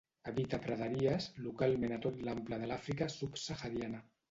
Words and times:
Habita 0.29 0.59
praderies, 0.63 1.27
localment 1.49 1.95
a 1.99 2.01
tot 2.07 2.19
l'ample 2.29 2.61
de 2.65 2.73
l'Àfrica 2.73 3.13
subsahariana. 3.21 4.05